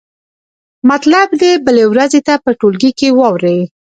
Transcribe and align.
مطلب 0.89 1.27
دې 1.41 1.51
بلې 1.65 1.85
ورځې 1.91 2.19
ته 2.27 2.33
په 2.43 2.49
ټولګي 2.59 2.91
کې 2.99 3.09
واورئ. 3.19 3.59